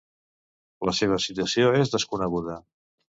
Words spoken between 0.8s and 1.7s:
La seva situació